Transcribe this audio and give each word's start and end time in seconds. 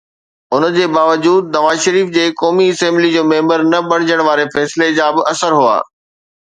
ان 0.55 0.63
جي 0.77 0.85
باوجود 0.95 1.51
نواز 1.57 1.77
شريف 1.85 2.09
جي 2.15 2.25
قومي 2.41 2.67
اسيمبليءَ 2.71 3.13
جو 3.17 3.25
ميمبر 3.33 3.65
نه 3.73 3.85
بڻجڻ 3.93 4.27
واري 4.29 4.51
فيصلي 4.57 4.93
جا 4.99 5.13
ٻه 5.15 5.29
اثر 5.33 5.51
هئا. 5.61 5.81